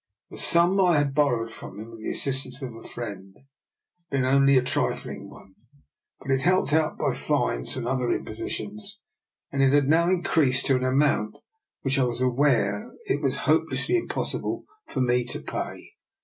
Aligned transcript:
The 0.31 0.39
sum 0.39 0.81
I 0.81 0.97
had 0.97 1.13
borrowed 1.13 1.51
from 1.51 1.79
him, 1.79 1.91
with 1.91 1.99
the 1.99 2.09
assistance 2.09 2.63
of 2.63 2.73
a 2.73 2.81
friend, 2.81 3.35
had 3.35 4.09
been 4.09 4.25
only 4.25 4.57
a 4.57 4.63
trifling 4.63 5.29
one, 5.29 5.53
but 6.19 6.39
helped 6.41 6.73
out 6.73 6.97
by 6.97 7.13
fines 7.13 7.77
and 7.77 7.87
other 7.87 8.09
impositions 8.09 8.99
it 9.51 9.69
had 9.69 9.87
now 9.87 10.09
increased 10.09 10.65
to 10.65 10.75
an 10.75 10.83
amount 10.83 11.37
which 11.83 11.99
I 11.99 12.05
was 12.05 12.19
aware 12.19 12.91
it 13.05 13.21
was 13.21 13.35
hopelessly 13.45 13.95
impossible 13.95 14.65
for 14.87 15.01
me 15.01 15.23
to 15.25 15.39
pay. 15.39 15.79